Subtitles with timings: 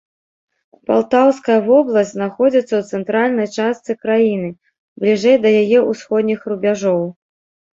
[0.91, 4.49] Палтаўская вобласць знаходзіцца ў цэнтральнай частцы краіны,
[5.05, 7.01] бліжэй да яе ўсходніх рубяжоў.